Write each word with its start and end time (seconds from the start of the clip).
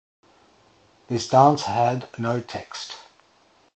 This 1.09 1.27
dance 1.27 1.61
had 1.61 2.09
no 2.17 2.41
text. 2.41 2.95